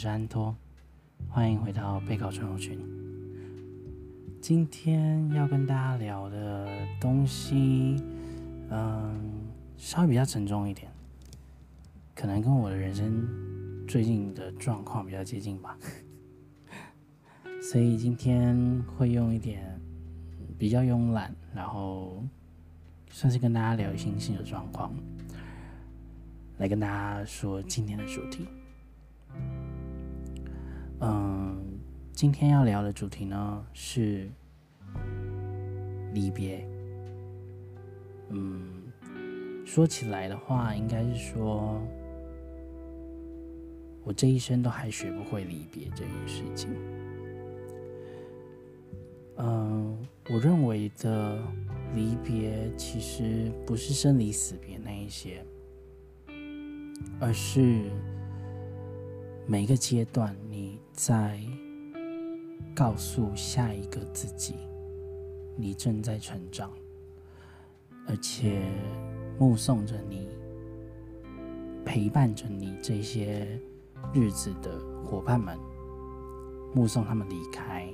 [0.00, 0.56] 是安托，
[1.28, 2.80] 欢迎回到备考症候群。
[4.40, 6.66] 今天要跟大家聊的
[6.98, 8.02] 东西，
[8.70, 9.20] 嗯，
[9.76, 10.90] 稍微比较沉重一点，
[12.14, 13.28] 可能跟我的人生
[13.86, 15.76] 最近的状况比较接近吧。
[17.60, 19.78] 所以今天会用一点
[20.58, 22.24] 比较慵懒，然后
[23.10, 24.94] 算是跟大家聊心情的状况，
[26.56, 28.48] 来跟大家说今天的主题。
[31.02, 31.56] 嗯，
[32.12, 34.28] 今天要聊的主题呢是
[36.12, 36.62] 离别。
[38.28, 38.82] 嗯，
[39.64, 41.80] 说起来的话，应该是说，
[44.04, 46.68] 我这一生都还学不会离别这件事情。
[49.38, 49.96] 嗯，
[50.28, 51.42] 我认为的
[51.94, 55.42] 离别其实不是生离死别那一些，
[57.18, 57.90] 而是。
[59.46, 61.40] 每个阶段，你在
[62.74, 64.54] 告诉下一个自己，
[65.56, 66.70] 你正在成长，
[68.06, 68.60] 而且
[69.38, 70.28] 目送着你、
[71.86, 73.58] 陪伴着你这些
[74.12, 75.58] 日子的伙伴们，
[76.74, 77.88] 目送他们离开，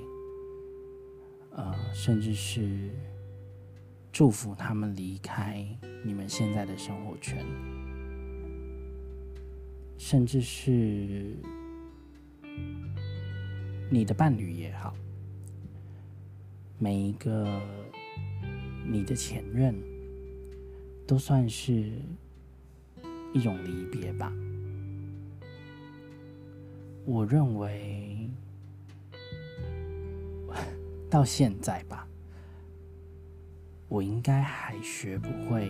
[1.51, 2.89] 呃，甚至是
[4.11, 5.65] 祝福他们离开
[6.03, 7.37] 你们现在的生活圈。
[9.97, 11.37] 甚至是
[13.89, 14.93] 你的伴侣也好，
[16.77, 17.61] 每一个
[18.85, 19.73] 你的前任，
[21.07, 21.91] 都算是
[23.33, 24.31] 一种离别吧。
[27.05, 28.29] 我认为
[31.09, 32.05] 到现在吧，
[33.87, 35.69] 我应该还学不会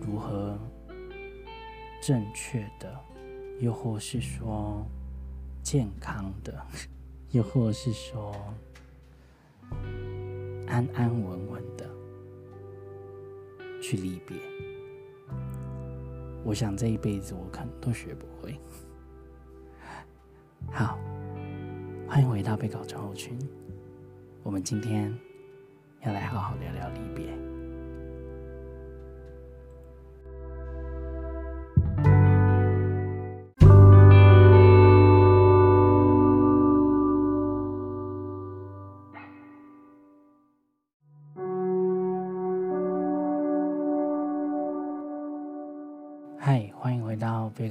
[0.00, 0.56] 如何
[2.00, 3.00] 正确的。
[3.58, 4.86] 又或是说
[5.62, 6.66] 健康的，
[7.36, 8.34] 又或是说
[10.66, 11.86] 安安稳稳的
[13.82, 14.34] 去离别，
[16.42, 18.58] 我想这一辈子我可能都学不会。
[20.72, 20.98] 好，
[22.08, 23.38] 欢迎回到备考症候群，
[24.42, 25.14] 我们今天
[26.00, 27.55] 要来好好聊聊离别。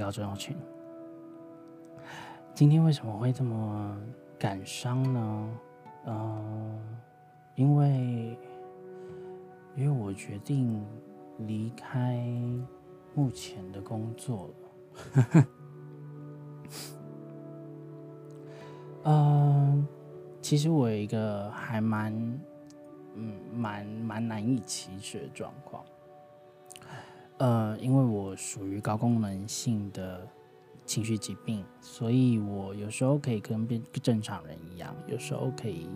[0.06, 0.56] 备考症候群，
[2.54, 3.98] 今天为什么会这么
[4.38, 5.50] 感伤呢？
[6.06, 6.80] 嗯、呃，
[7.56, 8.38] 因为
[9.76, 10.86] 因为我决定
[11.40, 12.24] 离开
[13.16, 15.46] 目前的工作了。
[19.06, 19.88] 嗯、
[20.40, 22.14] 其实我有一个还蛮
[23.16, 25.84] 嗯蛮蛮难以启齿的状况。
[27.38, 30.25] 呃，因为我属于高功能性的
[30.85, 35.90] 情绪疾病，所以我有时候可以跟变正常人一样，有时候可以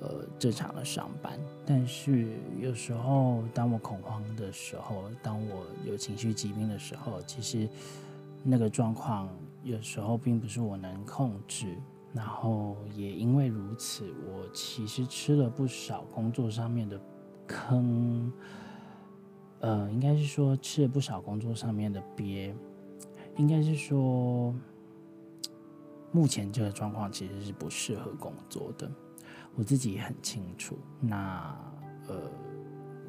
[0.00, 7.68] 呃正常的上班，但是有时候当我恐慌的时候，当我有情绪疾病的时候，其实
[8.42, 9.28] 那个状况
[9.62, 11.76] 有时候并不是我能控制，
[12.14, 16.98] 然后也因为如此，我其实吃了不少工作上面的
[17.46, 18.32] 坑。
[19.66, 22.54] 呃，应该是说吃了不少工作上面的鳖，
[23.36, 24.54] 应该是说
[26.12, 28.88] 目前这个状况其实是不适合工作的，
[29.56, 30.78] 我自己也很清楚。
[31.00, 31.52] 那
[32.06, 32.30] 呃，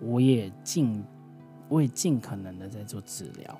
[0.01, 1.05] 我也尽
[1.69, 3.55] 我也尽可能的在做治疗，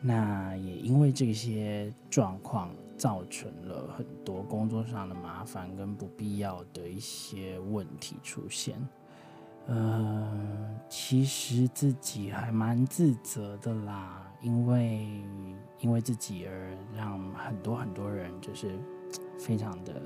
[0.00, 8.74] 那也因为这些状况造成了很多工作上的麻烦跟不必要的一些问题出现。
[9.66, 15.22] 呃，其实自己还蛮自责的啦，因为
[15.78, 18.76] 因为自己而让很多很多人就是
[19.38, 20.02] 非常的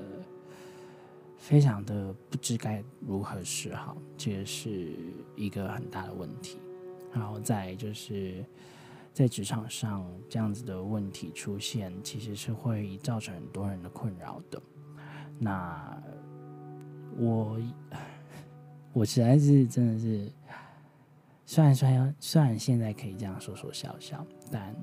[1.35, 4.91] 非常的不知该如何是好，这个是
[5.35, 6.59] 一个很大的问题。
[7.11, 8.45] 然后再就是
[9.13, 14.61] 在职场上这样子的问题出现，其实是会造成很多人的困扰的。
[15.39, 15.99] 那
[17.17, 17.57] 我。
[18.95, 20.31] 我实在是真的是，
[21.45, 24.73] 虽然说虽然现在可以这样说说笑笑，但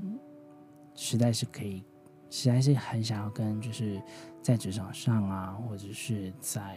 [0.95, 1.83] 实在是可以，
[2.29, 3.99] 实在是很想要跟就是
[4.43, 6.77] 在职场上啊，或者是在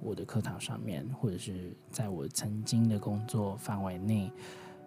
[0.00, 4.32] 我的课堂上面，或者是在我曾经的工作范围内，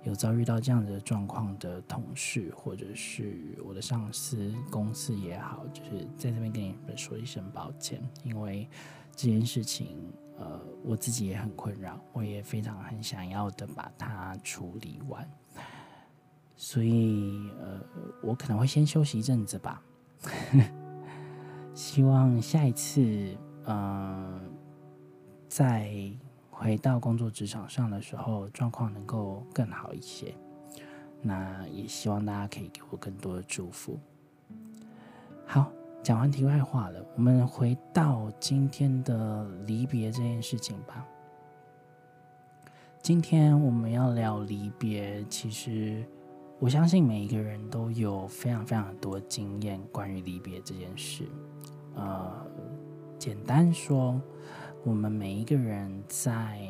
[0.03, 8.67] 有遭遇到这样的状况的同事，或者是我的上司、公司也好，就是在这边跟你们说一声抱歉，因为
[9.15, 9.97] 这件事情，
[10.37, 15.27] 呃，我自己也很困扰，我也非常很想要的把它处理完，
[16.55, 17.79] 所以，呃，
[18.21, 19.81] 我可能会先休息一阵子吧，
[21.73, 23.01] 希望下一次，
[23.65, 24.41] 嗯、呃，
[25.47, 26.11] 在。
[26.57, 30.33] 回到工作职场上的时候，状况能够更好一些。
[31.21, 33.99] 那也希望大家可以给我更多的祝福。
[35.45, 35.69] 好，
[36.05, 41.03] 讲完题外话了，我们回到今天的离别这件事情吧。
[43.01, 46.05] 今天我们要聊离别，其实
[46.59, 51.27] 我相信每一个人都有非常非常多经验关于离别这件事。
[51.95, 52.45] 呃，
[53.17, 54.21] 简单说。
[54.83, 56.61] 我们每一个人在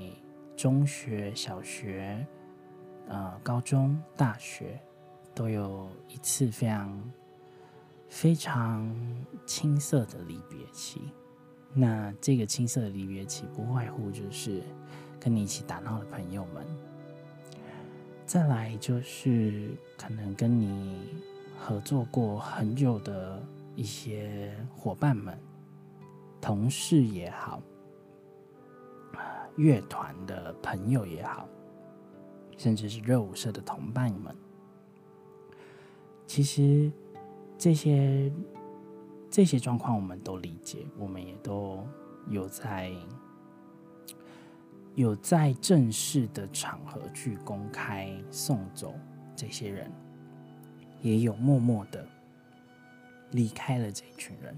[0.55, 2.25] 中学、小学、
[3.09, 4.79] 呃、高中、大学，
[5.33, 6.97] 都有一次非常
[8.15, 8.89] 非常
[9.45, 11.01] 青涩的离别期。
[11.73, 14.63] 那这个青涩的离别期，不外乎就是
[15.19, 16.65] 跟你一起打闹的朋友们，
[18.25, 21.13] 再来就是可能跟你
[21.59, 23.45] 合作过很久的
[23.75, 25.37] 一些伙伴们、
[26.39, 27.61] 同事也好。
[29.57, 31.49] 乐团的朋友也好，
[32.57, 34.33] 甚至是热舞社的同伴们，
[36.25, 36.89] 其实
[37.57, 38.31] 这些
[39.29, 41.85] 这些状况我们都理解，我们也都
[42.29, 42.91] 有在
[44.95, 48.93] 有在正式的场合去公开送走
[49.35, 49.91] 这些人，
[51.01, 52.07] 也有默默的
[53.31, 54.57] 离开了这一群人。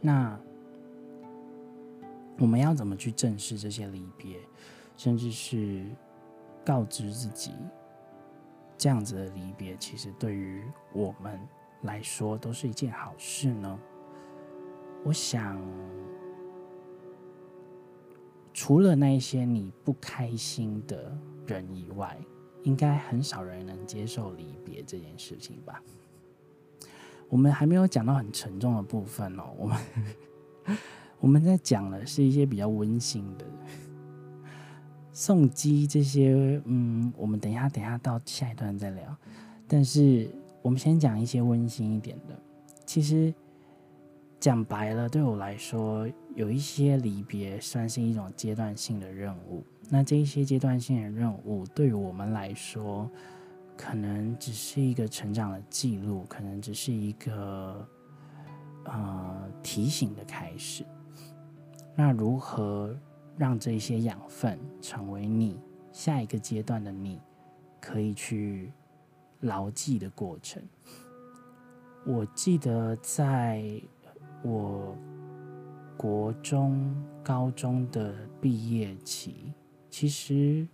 [0.00, 0.38] 那。
[2.40, 4.38] 我们要怎么去正视这些离别，
[4.96, 5.84] 甚至是
[6.64, 7.50] 告知自己，
[8.76, 10.62] 这样子的离别其实对于
[10.92, 11.36] 我们
[11.82, 13.78] 来说都是一件好事呢？
[15.04, 15.60] 我想，
[18.52, 21.16] 除了那一些你不开心的
[21.46, 22.18] 人以外，
[22.62, 25.82] 应该很少人能接受离别这件事情吧？
[27.28, 29.78] 我们还没有讲到很沉重的部分哦，我们。
[31.20, 33.44] 我们在讲的是一些比较温馨的
[35.12, 39.16] 送机这些，嗯，我们等一下等一下到下一段再聊。
[39.66, 40.30] 但是
[40.62, 42.38] 我们先讲一些温馨一点的。
[42.84, 43.32] 其实
[44.40, 49.64] 讲白了，对我来说，有一些离别算是一种阶段性的任务。
[49.90, 53.10] 那这一些阶段性的任务，对于我们来说，
[53.76, 57.88] 可能只是一个成长的记录，可能只是一个
[58.84, 60.84] 呃提醒的开始。
[61.94, 62.96] 那如何
[63.36, 65.58] 让这些养分成为你
[65.90, 67.20] 下一个阶段的你
[67.80, 68.72] 可以去
[69.40, 70.62] 牢记的过程？
[72.06, 73.64] 我记得在
[74.42, 74.96] 我
[75.96, 79.52] 国中、高中的毕业期，
[79.90, 80.66] 其实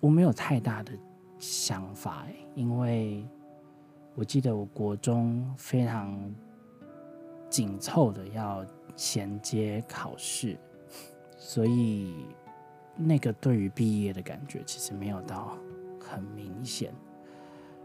[0.00, 0.92] 我没有太大的
[1.38, 3.26] 想法，因为
[4.14, 6.18] 我记得我国中非常
[7.50, 8.64] 紧凑的要。
[8.98, 10.58] 衔接考试，
[11.36, 12.24] 所以
[12.96, 15.54] 那个对于毕业的感觉其实没有到
[16.08, 16.92] 很明显，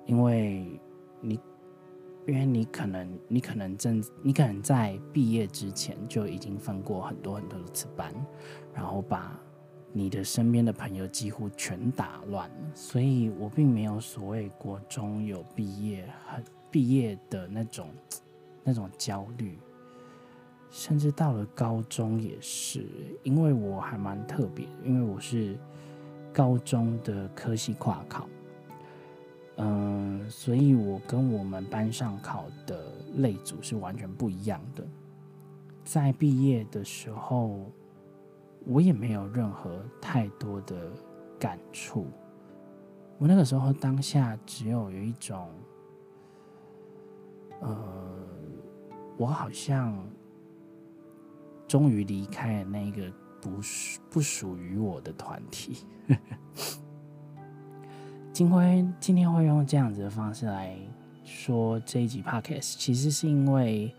[0.06, 0.80] 因为
[1.20, 1.40] 你，
[2.28, 8.14] 因为你可能你可能正你可能在毕业之前就已经分过很多很多次班，
[8.74, 9.40] 然后把
[9.92, 17.88] 你的身边的朋友几乎全打乱了，所以我并没有所谓国中有毕业很毕业的那种
[18.64, 19.58] 那种焦虑。
[20.74, 22.86] 甚至到了高中也是，
[23.24, 25.60] 因为我还蛮特别，因为我是
[26.34, 28.28] 高中的科系跨考，
[29.58, 34.86] 嗯，所以我跟我们班上考的类组是完全不一样的。
[35.84, 37.66] 在毕业的时候，
[38.66, 40.92] 我也没有任何太多的
[41.40, 42.08] 感触。
[43.18, 45.50] 我那个时候当下只有有一种，
[47.60, 47.76] 呃，
[49.18, 49.98] 我好像。
[51.68, 53.10] 终于离开了那个
[53.42, 55.86] 不属不属于我的团体。
[58.32, 60.78] 今 天今天会用这样子的方式来
[61.24, 63.94] 说这一集 podcast，其实是因为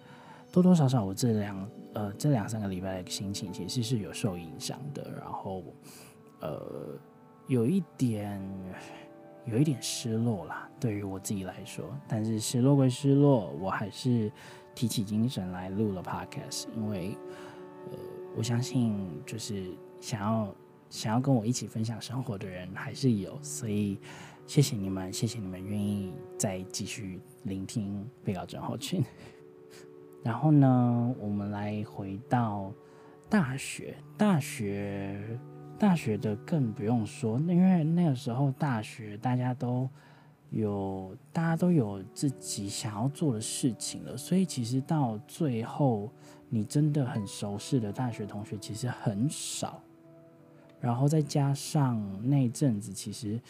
[0.53, 5.63] 多多少少我这两呃这两三个礼拜的心情其实是有受影响的，然后
[6.41, 6.99] 呃
[7.49, 8.41] 有一点
[9.45, 14.31] 有一点失落啦，对于我自己来说，但是失落归失落，我还是
[14.75, 17.17] 提起精神来录了 podcast，因为。
[17.91, 17.99] 呃，
[18.37, 18.97] 我相信
[19.27, 19.71] 就是
[20.01, 20.55] 想要
[20.89, 23.99] 想要跟我一起分享生活的人还是有，所以
[24.47, 29.05] 谢谢你们，谢谢你们愿意再继续聆听被告症候群。
[30.25, 32.73] 然后呢，我们来回到
[33.29, 35.39] 大学，大学，
[35.79, 39.89] 大学的更不用说，因为那个时候大学大家都
[40.53, 46.09] 有，大家都有自己想要做的事情了，所以其实到最后，
[46.49, 49.83] 你真的很熟悉的大学同学其实很少。
[50.81, 53.41] 然后再加上那阵子，其实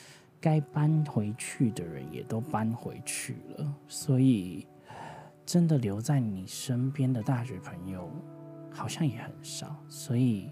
[0.41, 4.67] 该搬回去的人也都搬回去了，所以。
[5.45, 8.09] 真的留在你身边的大学朋友
[8.71, 10.49] 好像也很少，所以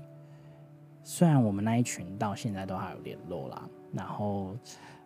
[1.05, 4.57] 虽然我们那一群到现在都还有联络啦，然后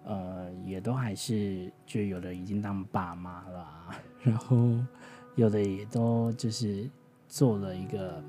[0.05, 4.57] 呃也都还是就有的已经当爸妈了啊， 然后
[5.35, 6.89] 有的也都就是
[7.29, 8.23] 做了一个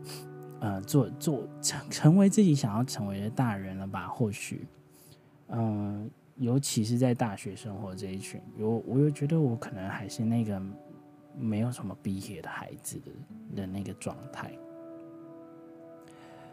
[0.60, 4.08] 呃做做成成为自己想要成为的大人了吧？
[4.08, 4.68] 或许
[5.50, 10.62] 嗯、呃，尤其是在大学生活这一群，我我又觉得我可能还是那个。
[11.38, 13.12] 没有什么毕业的孩子的
[13.58, 14.54] 的那个状态，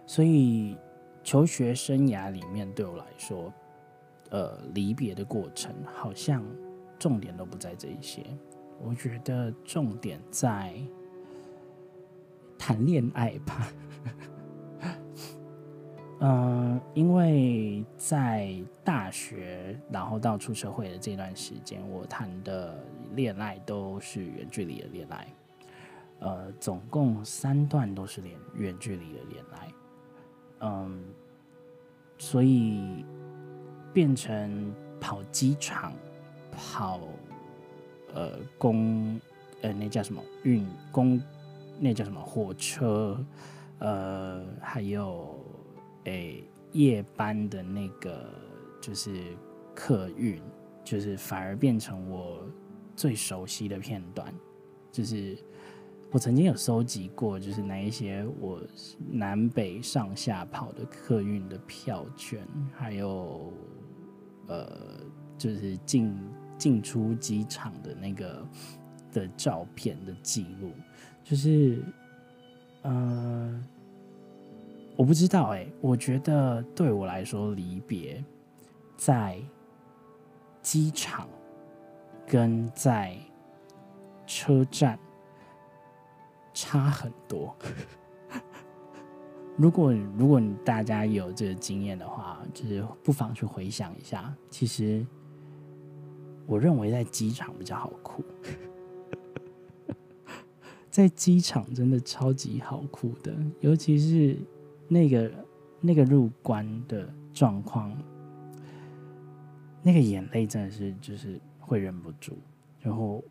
[0.05, 0.77] 所以
[1.23, 3.55] 求学生涯里面对我来说，
[4.33, 6.43] 呃，离别的过程好像
[6.99, 8.25] 重点都不在这一些。
[8.81, 10.75] 我觉得重点在
[12.59, 13.69] 谈恋爱吧。
[16.21, 22.83] 嗯， 因为在大学，然后到出社会的这段时间，我谈的
[23.15, 25.29] 恋爱都是远距离的恋爱，
[26.21, 29.73] 呃，总共三段都是远远距离的恋爱，
[30.61, 31.05] 嗯，
[32.17, 33.05] 所以
[33.93, 35.93] 变成跑机场，
[36.51, 37.01] 跑
[38.15, 39.21] 呃公
[39.61, 41.21] 呃那叫什么运公，
[41.79, 43.25] 那叫什么火车，
[43.79, 45.39] 呃还有。
[46.05, 48.29] 诶、夜班的那个
[48.81, 49.23] 就是
[49.73, 50.43] 客运，
[50.83, 52.45] 就是反而变成我
[52.97, 54.35] 最熟悉的片段。
[54.91, 55.39] 就是
[56.11, 58.61] 我曾经有收集过，就是哪一些我
[59.13, 62.45] 南北上下跑的客运的票券，
[62.75, 63.53] 还有
[64.53, 65.01] 呃，
[65.39, 66.17] 就是进
[66.59, 68.47] 进出机场的那个
[69.13, 70.73] 的照片的记录，
[71.25, 71.83] 就是
[72.83, 73.55] 嗯。
[73.55, 73.65] 呃
[74.95, 78.23] 我不知道哎、我觉得对我来说，离别
[78.95, 79.41] 在
[80.61, 81.27] 机场
[82.27, 83.17] 跟在
[84.27, 84.99] 车站
[86.53, 87.57] 差很多。
[89.57, 94.35] 如果如果你大家有这个经验的话，就是不妨去回想一下。
[94.51, 95.07] 其实
[96.47, 98.25] 我认为在机场比较好哭，
[100.91, 104.37] 在机场真的超级好哭的，尤其是。
[104.89, 105.33] 那个
[105.81, 107.97] 那个入关的状况，
[109.83, 112.37] 那个眼泪真的是就是会忍不住。
[112.79, 113.25] 然后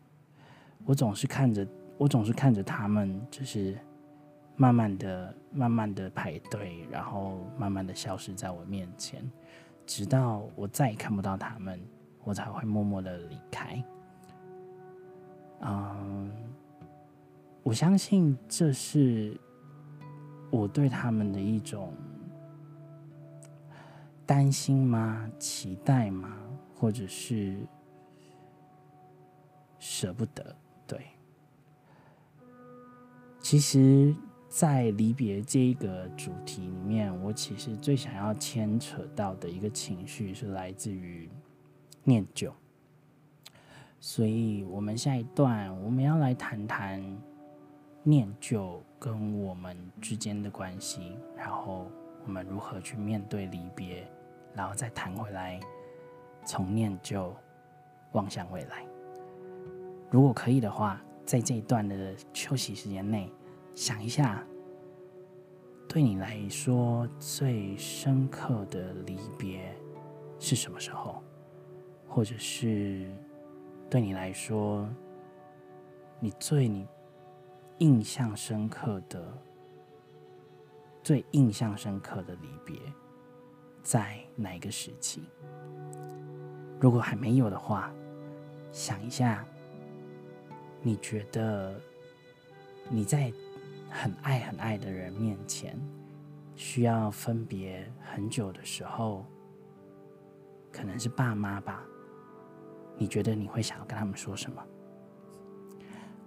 [0.84, 1.64] 我总是看着，
[1.98, 3.78] 我总是看着他们，就是
[4.56, 9.22] 慢慢的、慢慢的排队，然后慢慢的消失在我面前，
[9.86, 11.80] 直到我再也看不到他们，
[12.24, 13.84] 我才会默默的离开。
[15.60, 16.30] 嗯，
[17.62, 19.38] 我相信这是。
[20.54, 21.94] 我对他们的一种
[24.26, 25.26] 担心吗？
[25.38, 26.36] 期待吗？
[26.74, 27.56] 或者是
[29.78, 30.54] 舍不得？
[30.86, 31.06] 对，
[33.40, 34.14] 其实，
[34.52, 41.26] 在离别这一个主题里面，我其实最想要牵扯到的一个情绪是来自于
[42.04, 42.52] 念旧，
[43.98, 47.02] 所以我们下一段我们要来谈谈
[48.02, 48.82] 念旧。
[49.02, 51.90] 跟我们之间的关系，然后
[52.24, 54.06] 我们如何去面对离别，
[54.54, 55.58] 然后再谈回来，
[56.44, 57.34] 从念旧
[58.12, 58.84] 望向未来。
[60.08, 63.28] 如果可以的话，在这一段的休息时间内，
[63.74, 64.46] 想一下，
[65.88, 69.74] 对你来说最深刻的离别
[70.38, 71.22] 是什么时候？
[72.08, 73.10] 或者是
[73.88, 74.88] 对你来说，
[76.20, 76.86] 你最你。
[77.78, 79.36] 印象深刻的、
[81.02, 82.78] 最印象深刻的离别，
[83.82, 85.22] 在哪一个时期？
[86.78, 87.92] 如果还没有的话，
[88.70, 89.44] 想一下，
[90.80, 91.74] 你觉得
[92.88, 93.32] 你在
[93.92, 95.78] 很爱很爱的人面前，
[96.56, 99.26] 需要分别很久的时候，
[100.72, 101.84] 可能是爸妈吧？
[102.96, 104.64] 你觉得你会想要跟他们说什么？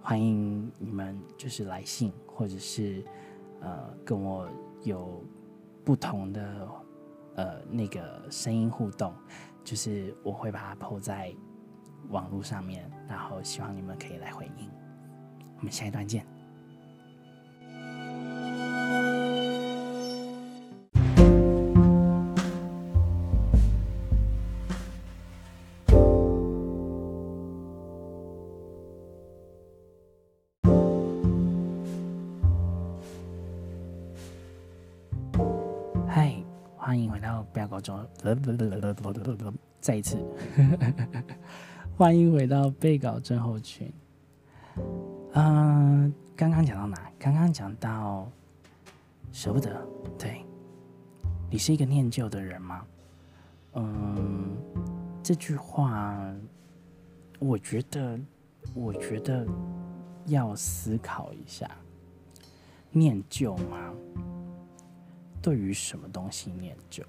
[0.00, 3.04] 欢迎你们，就是来信，或者是
[3.60, 4.48] 呃，跟我
[4.84, 5.24] 有
[5.84, 6.68] 不同的
[7.34, 9.12] 呃那个声音互动，
[9.64, 11.34] 就是我会把它 po 在
[12.10, 14.70] 网络上面，然后希望你们可以来回应。
[15.58, 16.24] 我们下一段见。
[36.86, 38.08] 欢迎回到不要搞错
[39.80, 40.16] 再一次，
[41.96, 43.92] 欢迎回到被稿症候群。
[45.32, 47.10] 嗯、刚刚讲到哪？
[47.18, 48.30] 刚刚讲到
[49.32, 49.84] 舍不得。
[50.16, 50.46] 对，
[51.50, 52.86] 你是一个念旧的人吗？
[53.74, 54.56] 嗯，
[55.24, 56.32] 这句话，
[57.40, 58.16] 我觉得，
[58.76, 59.44] 我觉得
[60.26, 61.68] 要思考一下，
[62.92, 63.92] 念旧吗？
[65.46, 67.04] 对于什么东西念旧？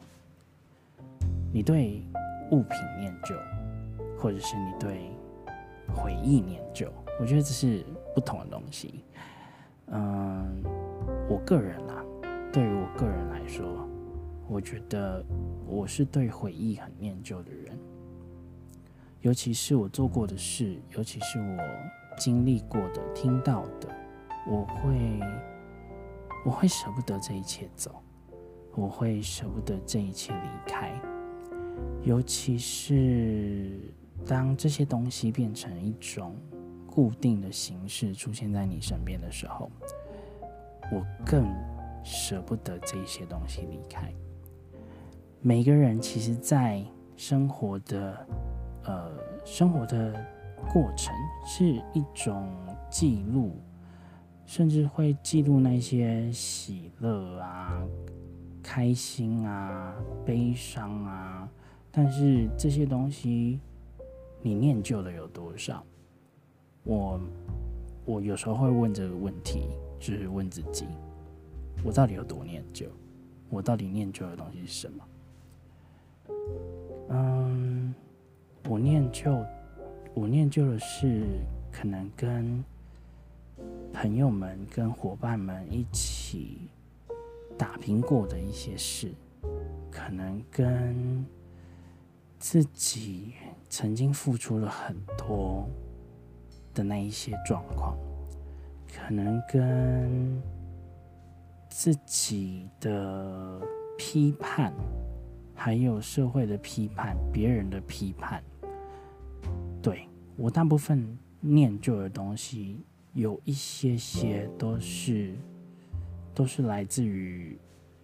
[1.51, 2.03] 你对
[2.51, 3.35] 物品念旧，
[4.15, 5.09] 或者是你对
[5.91, 6.87] 回忆念旧，
[7.19, 9.03] 我觉得这是不同的东西。
[9.87, 10.63] 嗯，
[11.27, 12.05] 我个人啊，
[12.53, 13.89] 对于我个人来说，
[14.47, 15.25] 我觉得
[15.65, 17.75] 我是对回忆很念旧的人，
[19.21, 23.89] 尤其是我做过的事，尤其是我经历过的、听到的，
[24.47, 25.19] 我会
[26.45, 27.99] 我会舍不得这一切走，
[28.77, 30.93] 我会舍不得这一切离开。
[32.03, 33.71] 尤其是
[34.25, 36.35] 当这些东西变成一种
[36.85, 39.69] 固定的形式出现在你身边的时候，
[40.91, 41.45] 我更
[42.03, 44.13] 舍不得这些东西离开。
[45.41, 46.83] 每个人其实，在
[47.15, 48.27] 生活的
[48.83, 49.11] 呃
[49.43, 50.13] 生活的
[50.71, 51.13] 过程
[51.45, 52.49] 是一种
[52.89, 53.59] 记录，
[54.45, 57.83] 甚至会记录那些喜乐啊、
[58.67, 61.49] 开心啊、悲伤啊。
[61.89, 63.61] 但是这些东西，
[64.41, 65.81] 你念旧的有多少？
[66.83, 67.17] 我
[68.03, 70.85] 我有时候会问这个问题，就是问自己：
[71.81, 72.87] 我到底有多念旧？
[73.49, 75.07] 我到底念旧的东西是什么？
[77.11, 77.95] 嗯，
[78.67, 79.41] 我念旧，
[80.13, 81.23] 我念旧的是
[81.71, 82.61] 可能跟
[83.93, 86.69] 朋友们、跟伙伴们一起
[87.57, 89.11] 打拼过的一些事，
[89.89, 91.25] 可能跟。
[92.39, 93.33] 自己
[93.67, 95.67] 曾经付出了很多
[96.71, 97.97] 的那一些状况，
[98.93, 100.39] 可能跟
[101.67, 103.59] 自己的
[103.97, 104.71] 批判，
[105.55, 108.43] 还有社会的批判、别人的批判，
[109.81, 115.33] 对，我大部分念旧的东西，有一些些都是
[116.37, 117.57] 都是来自于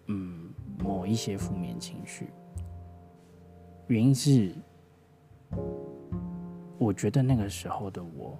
[0.07, 2.29] 嗯某一些负面情绪。
[3.85, 4.55] 原因是，
[6.79, 8.35] 我觉得那个时候的我，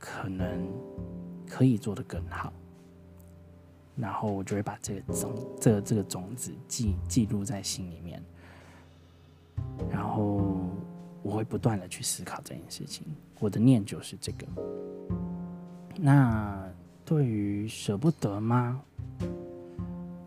[0.00, 0.66] 可能
[1.46, 2.52] 可以做得更好，
[3.94, 8.20] 然后我就会把这个种，这个这个种子记记录在心里面，
[9.88, 10.42] 然后
[11.22, 13.06] 我会不断的去思考这件事情。
[13.38, 14.44] 我的念就是这个。
[15.96, 16.68] 那
[17.10, 18.80] 对于舍不得吗？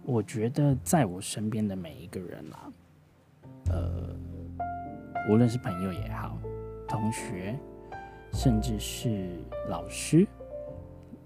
[0.04, 2.70] 我觉得在我身边的每一个人啊。
[3.72, 4.14] 呃，
[5.30, 6.38] 无论是朋友也好，
[6.86, 7.58] 同学，
[8.34, 9.30] 甚至是
[9.70, 10.28] 老师，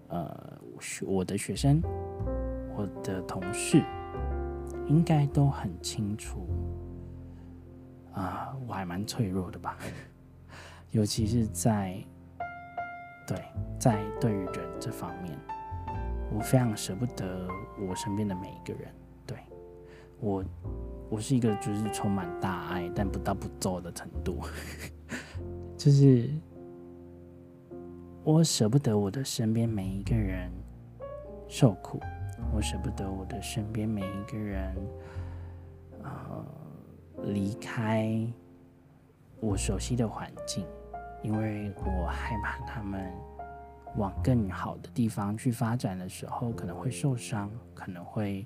[0.09, 0.59] 呃，
[1.01, 1.81] 我的学生，
[2.75, 3.81] 我的同事，
[4.85, 6.47] 应该都很清楚
[8.13, 9.75] 啊，我还蛮脆弱的吧，
[10.93, 11.99] 尤其是在
[13.27, 13.37] 对
[13.77, 15.37] 在对于人这方面，
[16.33, 17.47] 我非常舍不得
[17.87, 18.91] 我身边的每一个人，
[19.25, 19.37] 对
[20.19, 20.43] 我。
[21.09, 24.41] 我是一个就是充满大爱，但不到不做的程度，
[25.77, 26.29] 就是
[28.25, 30.51] 我舍不得我的身边每一个人
[31.47, 32.01] 受苦，
[32.53, 34.75] 我舍不得我的身边每一个人
[36.03, 36.45] 呃
[37.23, 38.11] 离开
[39.39, 40.65] 我熟悉的环境，
[41.23, 43.12] 因为我害怕他们
[43.95, 48.45] 往更好的地方去发展的时候可能会受伤，可能会。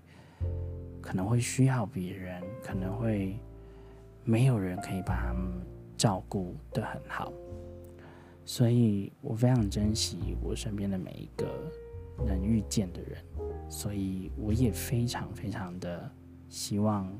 [1.03, 3.35] 可能会需要别人，可能会
[4.23, 5.51] 没有人可以把他们
[5.97, 7.33] 照顾得很好，
[8.45, 11.47] 所以我非常珍惜我身边的每一个
[12.23, 13.17] 能遇见的人，
[13.67, 16.09] 所以我也非常非常的
[16.49, 17.11] 希望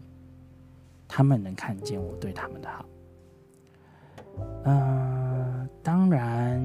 [1.08, 2.86] 他们能看见我对他们的好。
[4.66, 5.21] 嗯、
[5.84, 6.62] 当然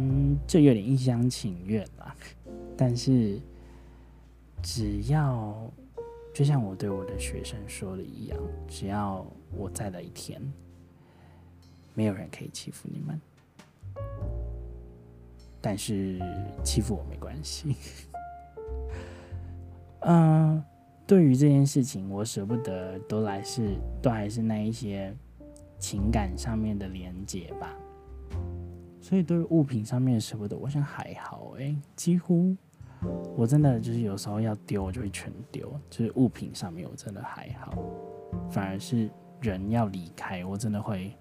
[0.46, 2.14] 这有点一厢情愿啦，
[2.76, 3.40] 但是
[4.62, 5.70] 只要。
[6.34, 10.38] 就像我对我的学生说的一样，只要我在的一天，
[11.94, 13.18] 没有人可以欺负你们。
[15.62, 16.20] 但是
[16.62, 17.74] 欺负我没关系。
[20.00, 20.62] 嗯，
[21.08, 25.16] 对于这件事情，我舍不得，都来是都还是那一些
[25.78, 27.74] 情感上面的连接吧。
[29.06, 32.56] 所以对于物品上面舍不得，我想还好哎、欸，几乎。
[33.36, 35.72] 我真的就是有时候要丢，我就会全丢。
[35.88, 37.72] 就是物品上面我真的还好，
[38.50, 39.08] 反而是
[39.40, 41.12] 人要离开，我真的会。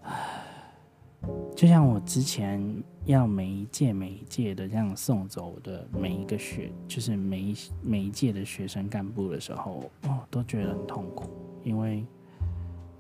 [1.56, 2.60] 就像我之前
[3.06, 11.30] 要每一届每一届的这样送走的每一个学，就是每一每一届的学生干部的时候，哦，都觉得很痛苦，
[11.64, 12.04] 因为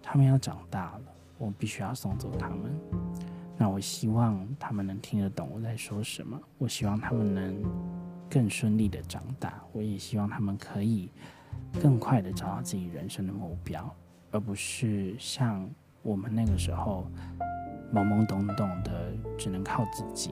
[0.03, 1.01] 他们要长大了，
[1.39, 3.04] 我必须要送走他们。
[3.57, 7.63] 那我希望他们能听得懂我在说什么，我希望他们能。
[8.27, 11.09] 更顺利的长大，我也希望他们可以
[11.79, 13.89] 更快的找到自己人生的目标，
[14.31, 15.69] 而不是像
[16.01, 17.07] 我们那个时候
[17.93, 20.31] 懵懵懂懂的，只能靠自己。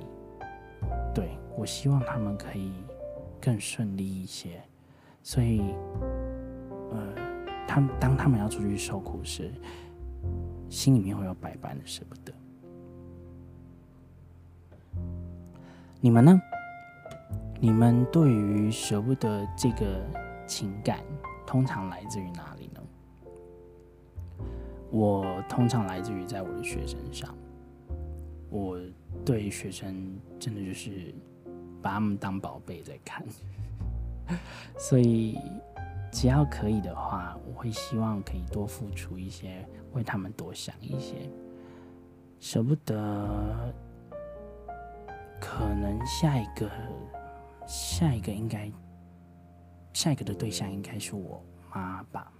[1.13, 2.73] 对，我希望他们可以
[3.39, 4.59] 更顺利一些，
[5.21, 5.61] 所以，
[6.91, 7.13] 呃，
[7.67, 9.53] 他们当他们要出去受苦时，
[10.67, 12.33] 心里面会有百般的舍不得。
[16.03, 16.41] 你们呢？
[17.61, 20.05] 你们对于舍不得这个
[20.45, 20.99] 情感，
[21.47, 22.81] 通常来自于哪里呢？
[24.91, 27.33] 我通常来自于在我的学生上。
[28.49, 28.77] 我
[29.23, 31.15] 对学生真的就是
[31.81, 33.25] 把他们当宝贝在看，
[34.77, 35.39] 所以
[36.11, 41.29] 只要可以的话，我会希望可以多付出一些，为他们多想一些。
[42.41, 43.73] 舍不得，
[45.43, 46.71] 可能下一个。
[47.65, 48.69] 下一个应该，
[49.93, 51.41] 下一个的对象应该是我
[51.73, 52.31] 妈吧。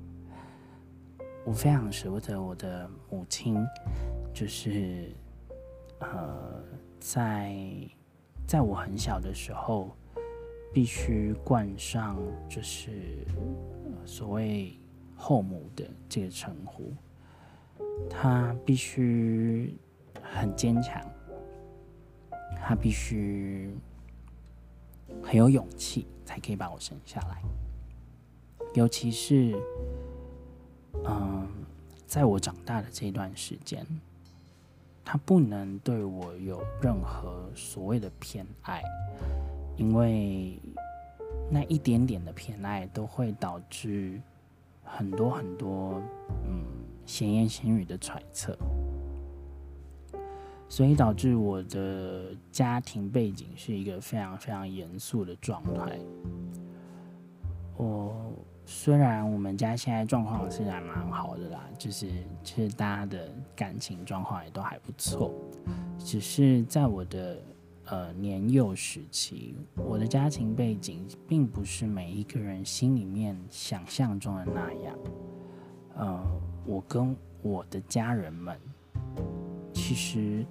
[1.44, 3.56] 我非常舍不得我的母亲，
[4.34, 5.10] 就是
[6.00, 6.62] 呃，
[6.98, 7.56] 在
[8.46, 9.96] 在我很小的时候，
[10.70, 13.26] 必须冠上就是
[14.04, 14.78] 所谓
[15.16, 16.92] 后母的这个称呼。
[18.10, 19.74] 她必须
[20.22, 21.02] 很坚强，
[22.62, 23.74] 他必须。
[25.24, 27.42] 很有勇气，才可以把我生下来。
[28.74, 29.60] 尤其是，
[31.04, 31.48] 嗯，
[32.06, 33.84] 在我长大的这段时间，
[35.04, 38.80] 他不能对我有任何所谓的偏爱，
[39.76, 40.60] 因为
[41.50, 44.20] 那一点点的偏爱都会导致
[44.84, 46.00] 很多很多，
[46.46, 46.64] 嗯，
[47.04, 48.56] 闲言闲语的揣测。
[50.70, 55.98] 所以导致我的家庭背景是一个非常非常严肃的状态。
[57.76, 58.32] 我
[58.64, 62.08] 虽然我们家现在状况是还蛮好的啦，就是
[62.44, 65.34] 其实大家的感情状况也都还不错，
[65.98, 67.42] 只是在我的
[67.86, 74.96] 呃年幼时期，我的家庭背景并不是每一个人心里面想象中的那样。
[75.96, 78.56] 呃，我跟我的家人们
[79.74, 80.46] 其实。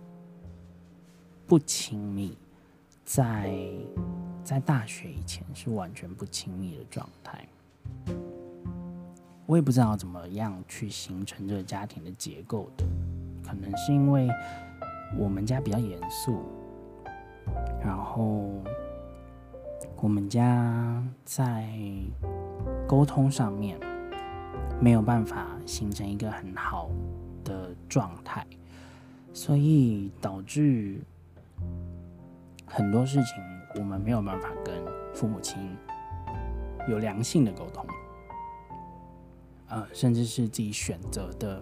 [1.49, 2.37] 不亲密，
[3.03, 3.51] 在
[4.43, 7.43] 在大学以前是完全不亲密的状态。
[9.47, 12.85] 我也不知道怎么样去形成这个家庭的结构的，
[13.43, 14.29] 可能是因为
[15.17, 16.43] 我们家比较严肃，
[17.83, 18.51] 然后
[19.95, 21.67] 我们家在
[22.87, 23.75] 沟通上面
[24.79, 26.91] 没有办法形成一个很好
[27.43, 28.45] 的状态，
[29.33, 31.01] 所以导致。
[32.69, 33.35] 很多事情
[33.75, 34.75] 我们没有办法跟
[35.13, 35.75] 父母亲
[36.87, 37.85] 有良性的沟通，
[39.67, 41.61] 呃，甚至是自己选择的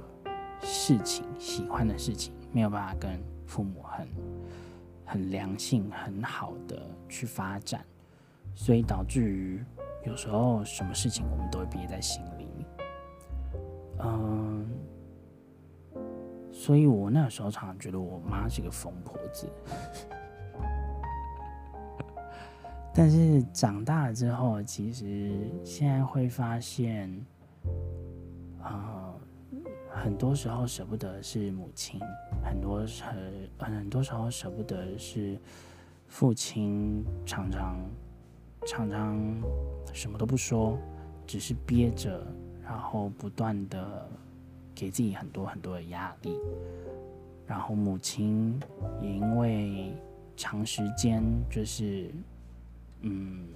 [0.61, 4.07] 事情、喜欢的事情，没有办法跟父母很
[5.05, 7.83] 很良性、很好的去发展，
[8.53, 9.63] 所以导致于
[10.05, 12.47] 有时候什么事情我们都会憋在心里。
[13.99, 14.69] 嗯，
[16.51, 19.49] 所以我那时候常常觉得我妈是个疯婆子。
[22.97, 25.31] 但是长大了之后，其实
[25.63, 27.07] 现在会发现，
[28.59, 29.13] 啊、
[29.51, 29.59] 呃，
[29.93, 32.01] 很多时候舍不得是母亲，
[32.43, 35.37] 很多很很多时候舍不得是
[36.07, 37.79] 父亲，常常
[38.65, 39.43] 常常
[39.93, 40.75] 什么都不说，
[41.27, 42.25] 只是憋着，
[42.63, 44.09] 然后不断的
[44.73, 46.35] 给自己很多很多的压力，
[47.45, 48.59] 然后母亲
[48.99, 49.93] 也因为
[50.35, 52.09] 长时间就是。
[53.09, 53.47] 嗯，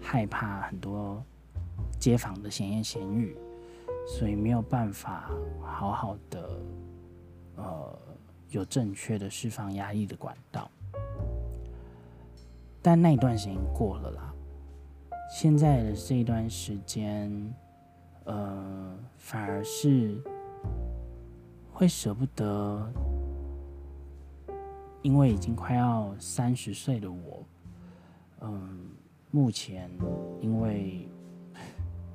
[0.00, 1.22] 害怕很多
[1.98, 3.36] 街坊的闲言闲语，
[4.06, 5.30] 所以没有办法
[5.62, 6.60] 好好的
[7.56, 7.98] 呃
[8.50, 10.70] 有正确的释放压抑的管道。
[12.80, 14.32] 但那一段时间过了啦，
[15.28, 17.54] 现在的这一段时间，
[18.24, 20.22] 呃，反而是
[21.72, 22.92] 会舍不得，
[25.02, 27.44] 因为已经快要三十岁的我，
[28.40, 28.90] 嗯、
[29.30, 29.90] 目前
[30.40, 31.08] 因为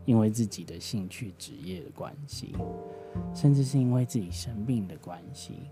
[0.06, 2.56] 因为自己的兴趣职业的关系，
[3.34, 5.70] 甚至是因为自己生病的关系，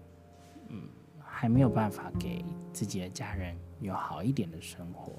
[0.67, 0.83] 嗯，
[1.19, 5.13] 还没有办法给自己的家人有好一点的生活。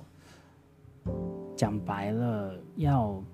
[1.56, 3.24] 讲白了，要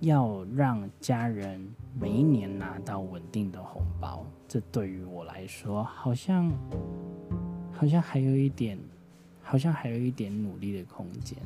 [0.00, 6.50] 要让家人每一年拿到稳定的红包，这对于我来说，好像
[7.72, 8.78] 好像还有一点，
[9.48, 11.38] 好像还有一点努力的空间，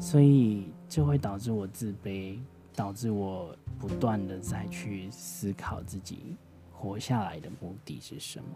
[0.00, 2.36] 所以就会导致我自卑，
[2.74, 6.34] 导致我不断的再去思考自己
[6.72, 8.46] 活下来的目的是什么。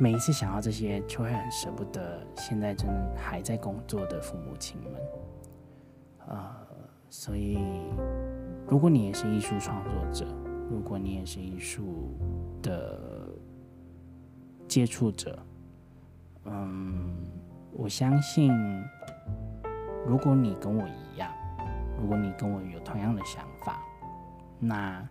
[0.00, 4.92] 每一次想到这些，就会很舍不得现在正还在工作的父母亲们。
[6.28, 6.50] 呃，
[7.10, 7.58] 所以，
[8.66, 10.26] 如果你也是艺术创作者，
[10.70, 12.14] 如果你也是艺术
[12.62, 13.28] 的
[14.66, 15.38] 接触者，
[16.44, 17.14] 嗯，
[17.72, 18.52] 我相信，
[20.06, 21.32] 如果你跟我一样，
[22.00, 23.80] 如果你跟我有同样的想法，
[24.58, 25.08] 那，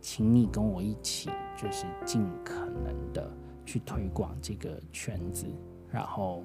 [0.00, 3.30] 请你跟我一起，就是尽可能的
[3.64, 5.46] 去推广这个圈子，
[5.90, 6.42] 然后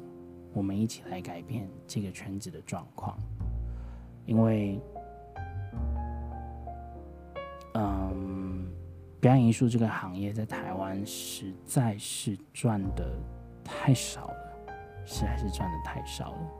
[0.53, 3.17] 我们一起来改变这个圈子的状况。
[4.25, 4.79] 因为，
[7.73, 8.67] 嗯，
[9.19, 13.17] 表演艺术这个行业在台湾实在是赚的
[13.65, 14.73] 太少了，
[15.05, 16.51] 实在是赚的太少了。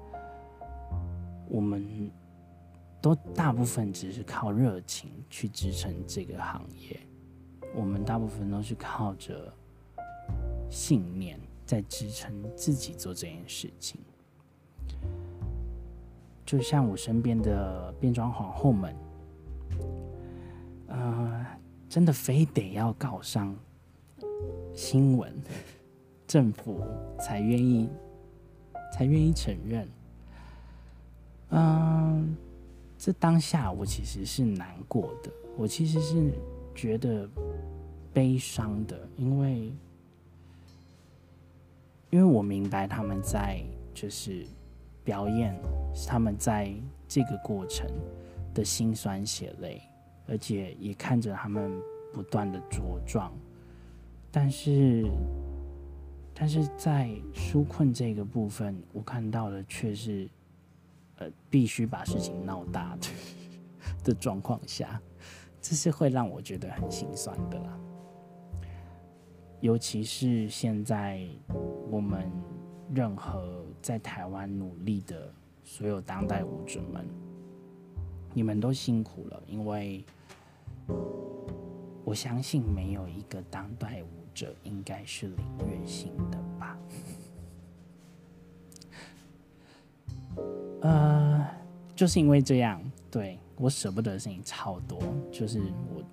[1.48, 2.12] 我们
[3.00, 7.00] 都大部分只是靠热情去支撑这个行业，
[7.76, 9.54] 我们大部分都是靠着
[10.70, 14.02] 信念在支撑自己做这件事情。
[16.46, 18.96] 就像我身边的变装皇后们，
[20.88, 21.46] 呃，
[21.88, 23.56] 真的非得要告上
[24.74, 25.34] 新闻，
[26.28, 26.82] 政府
[27.20, 27.90] 才愿意
[28.94, 29.88] 才愿意承认。
[31.50, 32.36] 嗯、
[32.98, 36.34] 这当下我其实是难过的，我其实是
[36.74, 37.30] 觉得
[38.14, 39.72] 悲伤的，因为
[42.10, 43.62] 因为我明白他们在
[43.94, 44.46] 就是。
[45.06, 45.56] 表演
[46.08, 46.74] 他们在
[47.08, 47.88] 这个过程
[48.56, 49.80] 的辛酸血泪，
[50.28, 51.72] 而且也看着他们
[52.12, 53.32] 不断的茁壮。
[54.32, 55.06] 但是，
[56.36, 60.30] 但是在纾困这个部分，我看到的却是，
[61.16, 63.08] 呃，必须把事情闹大的
[64.12, 65.02] 的状况下，
[65.62, 67.80] 这是会让我觉得很心酸的啦。
[69.62, 71.26] 尤其是现在
[71.90, 72.30] 我们。
[72.94, 77.04] 任何在台湾努力的所有当代舞者们，
[78.32, 80.06] 你们都辛苦了，因为
[82.04, 86.78] 我相信没有一个当代舞者应该是领月薪的吧？
[90.82, 91.48] 呃，
[91.96, 95.00] 就是因为这样，对，我舍不得的事情超多，
[95.32, 95.60] 就是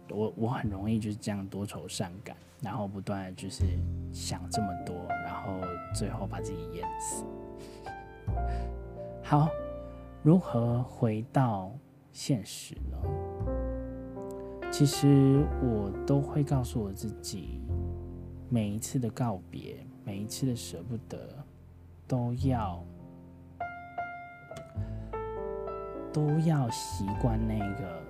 [0.08, 2.34] 我我我很容易就是这样多愁善感。
[2.62, 3.64] 然后不断的就是
[4.12, 7.24] 想这么多，然后最后把自己淹死。
[9.20, 9.48] 好，
[10.22, 11.72] 如何回到
[12.12, 12.96] 现实呢？
[14.70, 17.60] 其实我都会告诉我自己，
[18.52, 21.42] 每一次的告别，每一次的舍不得，
[22.06, 22.84] 都要
[26.12, 28.02] 都要习惯那个。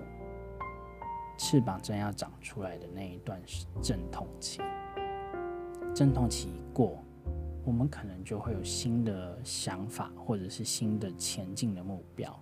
[1.37, 3.41] 翅膀正要长出来的那一段
[3.81, 4.61] 阵痛期，
[5.93, 7.01] 阵痛期一过，
[7.65, 12.39] 我们可能就会有新的想法，或者是新的前进的目标。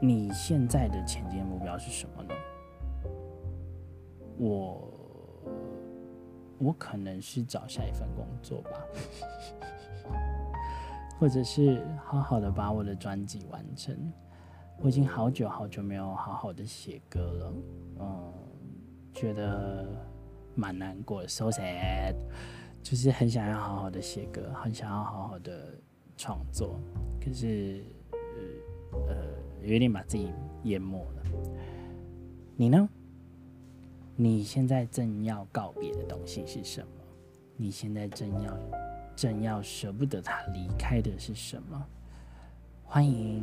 [0.00, 2.34] 你现在的前进目标是什么呢？
[4.36, 4.99] 我，
[6.60, 8.70] 我可能是找下一份工作吧，
[11.18, 13.96] 或者是好好的把我的专辑完成。
[14.82, 17.52] 我已经好久好久没有好好的写歌了，
[18.00, 18.32] 嗯，
[19.12, 19.86] 觉得
[20.54, 22.14] 蛮难过的，so sad，
[22.82, 25.74] 就是很想要好好的写歌，很想要好好的
[26.16, 26.78] 创作，
[27.22, 27.82] 可是
[29.08, 29.16] 呃，
[29.62, 30.32] 有点把自己
[30.64, 31.22] 淹没了。
[32.56, 32.88] 你呢？
[34.22, 36.88] 你现在正要告别的东西是什么？
[37.56, 38.58] 你现在正要
[39.16, 41.86] 正要舍不得他离开的是什么？
[42.84, 43.42] 欢迎。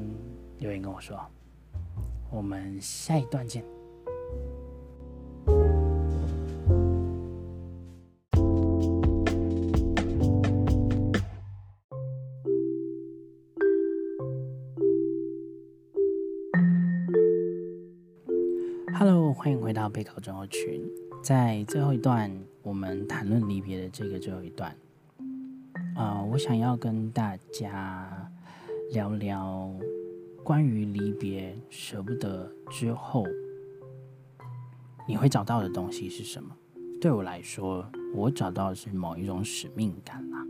[0.59, 1.19] 留言跟我说。
[2.29, 3.65] 我们下一段见。
[19.33, 20.81] 欢迎回到备考症候群。
[21.23, 24.75] 在最后一段，我们谈论离别的这个最后一段，
[25.95, 28.31] 啊、我想要跟大家
[28.91, 29.73] 聊聊。
[30.43, 33.25] 关于离别、舍不得之后，
[35.05, 36.55] 你会找到的东西是什么？
[37.01, 40.47] 对我来说，我找到的是某一种使命感啦。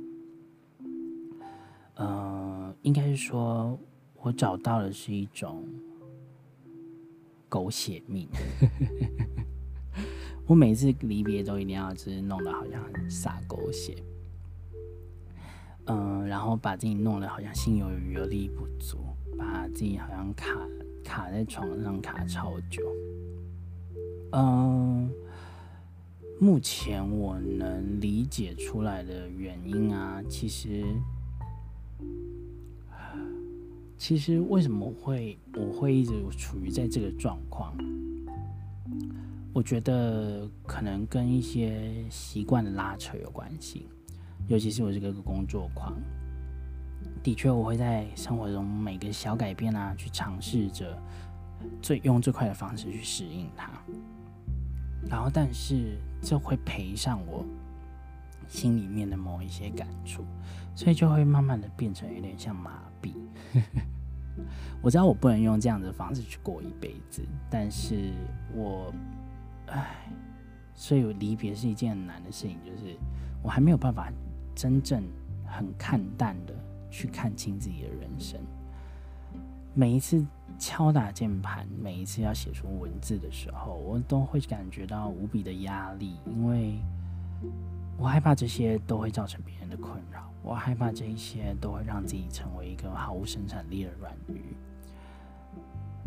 [1.96, 3.80] 呃，应该是说，
[4.22, 5.64] 我找到的是一种
[7.50, 8.28] 狗血命。
[10.46, 13.96] 我每次离别都一定要就是弄得好像很洒狗血，
[15.86, 18.98] 嗯、然后把自己弄得好像心有余而力不足。
[19.38, 20.58] 把自己好像卡
[21.04, 22.82] 卡在床上卡超久，
[24.32, 25.08] 嗯，
[26.40, 30.84] 目前我能理解出来的原因啊，其实，
[33.98, 37.76] 其实为什么会我会一直处于在这个状况？
[39.54, 43.88] 我觉得可能跟一些习惯的拉扯有关系，
[44.48, 45.94] 尤其是我这个工作狂。
[47.24, 50.98] 的确，我会在生活中每个小改变啊，去尝试着
[51.82, 53.72] 最用最快的方式去适应它。
[55.10, 57.44] 然后，但是这会赔上我
[58.48, 60.24] 心里面的某一些感触，
[60.76, 63.14] 所以就会慢慢的变成有点像麻痹。
[64.82, 68.14] 我知道我不能用这样的方式去过一辈子，但是
[68.54, 68.94] 我，
[69.68, 70.12] 唉，
[70.74, 72.96] 所以离别是一件很难的事情，就是
[73.42, 74.12] 我还没有办法
[74.56, 75.04] 真正
[75.46, 76.54] 很看淡的。
[76.90, 78.40] 去看清自己的人生。
[79.74, 80.26] 每一次
[80.58, 86.80] 敲打键盘，每一次要写出文字的时候，我都会感觉到无比的压力，因为
[87.98, 94.42] 我害怕这些都会造成别人的困扰，我害怕这一些都会让自己成为一个毫无生产力的软鱼。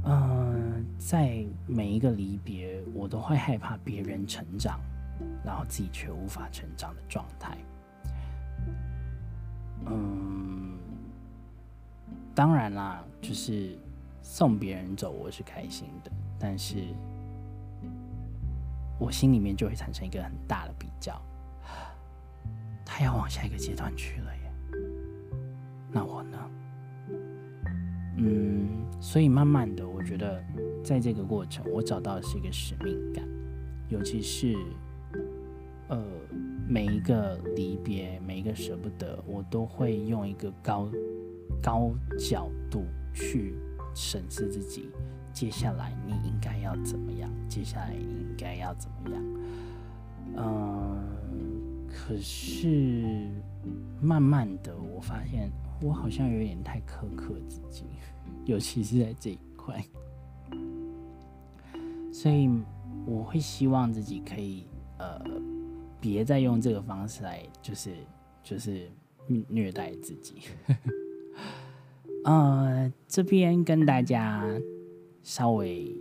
[0.05, 4.81] 嗯、在每一个离别，我都会害怕别人成长，
[5.44, 7.59] 然后自己却无法成长的状态。
[9.87, 10.79] 嗯，
[12.35, 13.76] 当然啦，就是
[14.22, 16.87] 送别人走，我是开心的，但是
[18.98, 21.20] 我心里面就会产生一个很大的比较，
[22.92, 24.53] 他要往下一个阶段去了耶，
[25.92, 26.38] 那我呢？
[28.16, 28.68] 嗯，
[29.00, 30.42] 所以慢慢的，我觉得
[30.83, 33.24] 在这个过程，我找到的是一个使命感，
[33.88, 34.57] 尤其是
[35.88, 36.05] 呃。
[36.68, 40.88] 每一个离别，每一个舍不得，我都会用一个高
[41.61, 43.57] 高角度去
[43.92, 44.88] 审视自己。
[45.33, 47.29] 接下来你应该要怎么样？
[47.48, 49.24] 接下来你应该要怎么样？
[50.37, 50.99] 嗯，
[52.11, 53.29] 可是
[54.03, 55.49] 慢慢的，我发现
[55.81, 57.85] 我好像有点太苛刻自己，
[58.46, 59.81] 尤其是在这一块。
[62.12, 62.51] 所以
[63.07, 64.66] 我会希望自己可以
[64.99, 65.23] 呃。
[66.01, 67.91] 别再用这个方式来，就是
[68.43, 68.91] 就是
[69.49, 70.37] 虐待自己。
[72.24, 74.43] 呃，这边跟大家
[75.22, 75.95] 稍微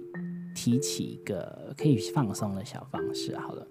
[0.55, 3.67] 提起一个可以放松的小方式，好了。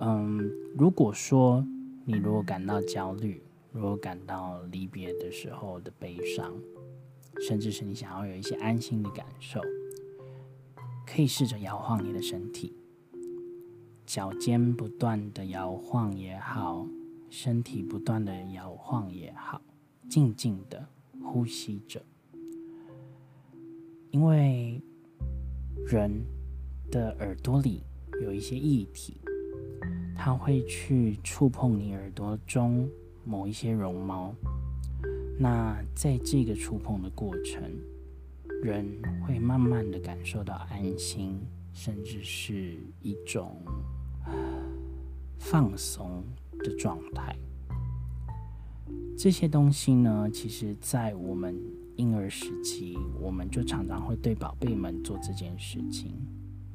[0.00, 1.64] 嗯，如果说
[2.06, 6.52] 你如果感到焦虑，如果感到离别的时候的悲伤，
[7.46, 9.60] 甚至是你想要有一些安心的感受，
[11.06, 12.74] 可以试着摇晃你的身体。
[14.06, 16.86] 脚尖不断的摇晃也好，
[17.28, 19.60] 身体不断的摇晃也好，
[20.08, 20.88] 静静的
[21.22, 22.02] 呼吸着。
[24.10, 24.82] 因为
[25.86, 26.24] 人
[26.90, 27.84] 的耳朵里
[28.22, 29.20] 有一些液体，
[30.16, 32.88] 它会去触碰你耳朵中
[33.24, 34.34] 某一些绒毛。
[35.38, 37.62] 那在这个触碰的过程，
[38.62, 38.86] 人
[39.26, 41.40] 会慢慢的感受到安心，
[41.72, 43.56] 甚至是一种。
[45.42, 46.22] 放松
[46.58, 47.34] 的状态，
[49.16, 51.58] 这些东西呢，其实，在我们
[51.96, 56.12] 婴儿时期，我们就常常会对宝贝们做这件事情，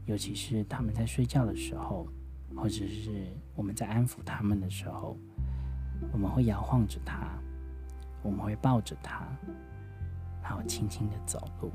[0.07, 2.07] 尤其是他们在睡觉的时候，
[2.55, 5.17] 或者是我们在安抚他们的时候，
[6.11, 7.27] 我们会摇晃着他，
[8.23, 9.25] 我们会抱着他，
[10.41, 11.71] 然后轻轻的走路。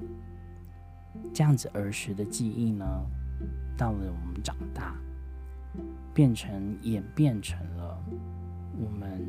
[1.35, 2.85] 这样子儿时的记忆呢，
[3.76, 4.97] 到了我们长大。
[6.12, 7.97] 变成演变成了
[8.76, 9.24] 我们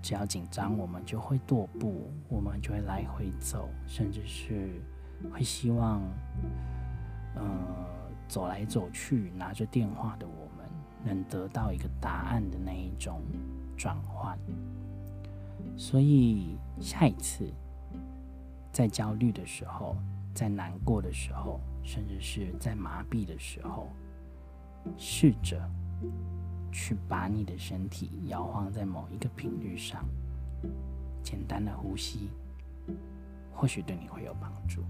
[0.00, 4.80] 只要紧张，我们就会踱步，我们就会来回走，甚至是
[5.30, 6.00] 会希望，
[7.34, 7.44] 呃，
[8.26, 10.41] 走来走去，拿着电话的我
[11.04, 13.22] 能得到一个答案的那一种
[13.76, 14.38] 转换。
[15.76, 17.52] 所以下一次
[18.72, 19.96] 在焦虑的时候，
[20.34, 23.88] 在难过的时候，甚至是在麻痹的时候，
[24.96, 25.60] 试着。
[26.74, 30.02] 去把你的身体摇晃在某一个频率上，
[31.22, 32.30] 简单的呼吸，
[33.52, 34.82] 或许对你会有帮助。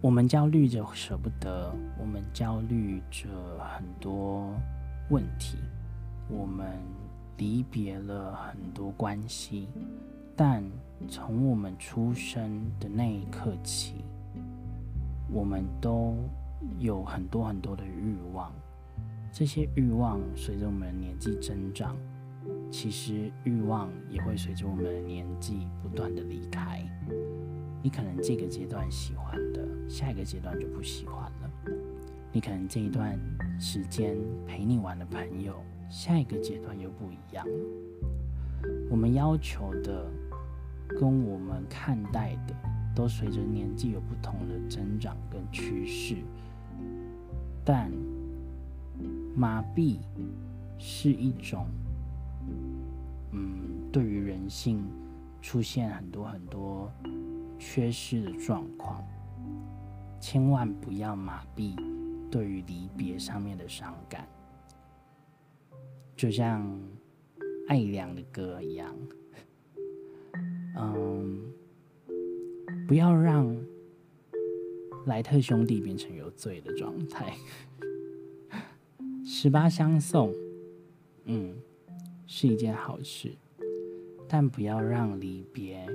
[0.00, 3.28] 我们焦虑着舍不得，我们焦虑着
[3.58, 4.54] 很多
[5.10, 5.58] 问题，
[6.28, 6.66] 我们
[7.36, 9.68] 离别了很多关系，
[10.36, 10.62] 但
[11.08, 14.04] 从我们出生的那一刻起，
[15.32, 16.16] 我们都。
[16.80, 18.52] 有很多很多的欲望，
[19.32, 21.96] 这些欲望随着我们的年纪增长，
[22.68, 26.82] 其实欲望也会随着我们的年纪不断的离开。
[27.80, 31.50] 你可能这个阶段喜欢的，下一个阶段就不喜欢了。
[32.30, 33.18] 你可能这一段
[33.58, 34.16] 时间
[34.46, 35.54] 陪你玩的朋友，
[35.88, 37.52] 下一个阶段又不一样了。
[38.90, 40.06] 我们要求的，
[40.88, 42.54] 跟我们看待的，
[42.94, 46.16] 都随着年纪有不同的增长跟趋势。
[47.64, 47.90] 但
[49.34, 49.98] 麻痹
[50.78, 51.66] 是一种，
[53.32, 54.84] 嗯，对于人性
[55.40, 56.90] 出现很多很多
[57.58, 59.02] 缺失的状况，
[60.20, 61.74] 千万不要麻痹
[62.30, 64.28] 对于离别上面的伤感，
[66.16, 66.80] 就像
[67.68, 68.94] 艾良的歌一样，
[70.76, 71.52] 嗯，
[72.86, 73.56] 不要让。
[75.06, 77.34] 莱特兄弟变成有罪的状态，
[79.24, 80.34] 十八相送，
[81.24, 81.56] 嗯，
[82.26, 83.34] 是一件好事，
[84.28, 85.86] 但不要让离别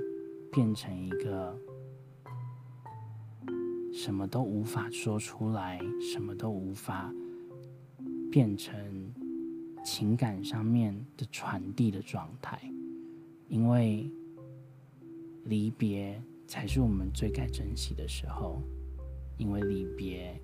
[0.50, 1.56] 变成一个
[3.94, 5.78] 什么都无法说出来，
[6.12, 7.14] 什么都无法
[8.30, 8.74] 变成
[9.84, 12.60] 情感上面的传递的状态，
[13.48, 14.10] 因为
[15.44, 18.60] 离别才是我们最该珍惜的时候。
[19.36, 20.40] 因为离别，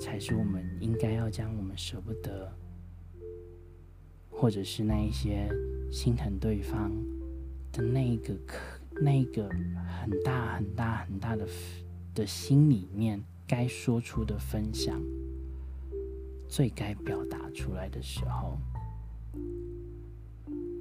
[0.00, 2.50] 才是我们应该要将我们舍不得，
[4.30, 5.50] 或者是那一些
[5.90, 6.90] 心疼对方
[7.70, 8.34] 的那一个
[9.02, 9.50] 那个
[10.00, 11.46] 很大很大很大的
[12.14, 15.00] 的心里面该说出的分享，
[16.48, 18.58] 最该表达出来的时候。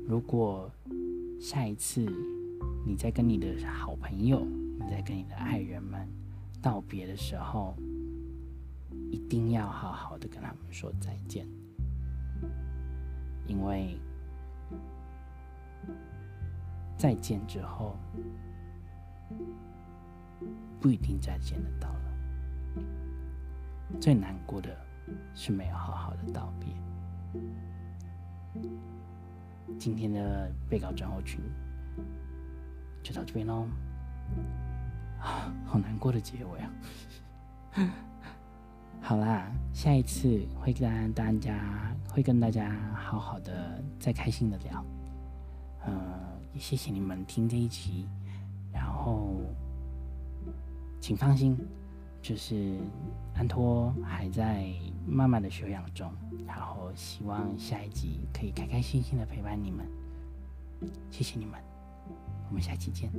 [0.08, 0.70] 如果
[1.40, 2.06] 下一次
[2.86, 6.08] 你在跟你的好朋友，你在跟你的爱人们。
[6.64, 7.76] 道别的时候，
[9.10, 11.44] 一定要好好的跟他们说再见，
[13.48, 13.98] 因为
[16.96, 17.98] 再见之后
[20.80, 22.00] 不一定再见得到了。
[24.00, 24.70] 最难过的
[25.34, 26.70] 是没有好好的道别。
[29.78, 31.40] 今天的被告转后群
[33.02, 33.68] 就到这边喽。
[35.20, 36.72] 啊，好难过的结尾啊！
[39.02, 44.86] 好啦，下一次会跟大家会跟大家好好的再开心的聊。
[45.86, 45.94] 嗯，
[46.54, 48.08] 也谢谢你们听这一集，
[48.74, 49.42] 然后
[51.02, 51.58] 请放心，
[52.22, 52.78] 就是
[53.34, 54.72] 安托还在
[55.08, 56.14] 慢慢的休养中，
[56.46, 59.86] 然后希望下一集可以开开心心的陪伴你们。
[61.10, 61.60] 谢谢你们，
[62.50, 63.12] 我们下期见。